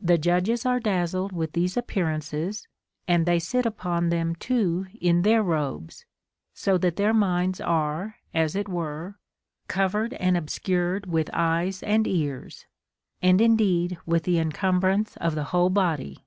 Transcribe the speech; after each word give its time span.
The 0.00 0.18
judges 0.18 0.66
are 0.66 0.80
dazzled 0.80 1.30
with 1.30 1.52
these 1.52 1.76
appearances, 1.76 2.66
and 3.06 3.26
they 3.26 3.38
sit 3.38 3.64
upon 3.64 4.08
them 4.08 4.34
too 4.34 4.86
in 5.00 5.22
their 5.22 5.40
robes; 5.40 6.04
so 6.52 6.76
tliat 6.80 6.96
their 6.96 7.14
minds 7.14 7.60
are 7.60 8.16
(as 8.34 8.56
it 8.56 8.68
were) 8.68 9.20
covered 9.68 10.14
and 10.14 10.36
obscured 10.36 11.06
with 11.06 11.30
eyes 11.32 11.80
and 11.84 12.08
ears, 12.08 12.66
and 13.22 13.40
indeed 13.40 13.98
with 14.04 14.24
the 14.24 14.40
encumbrance 14.40 15.16
of 15.18 15.36
the 15.36 15.44
whole 15.54 15.70
body. 15.70 16.26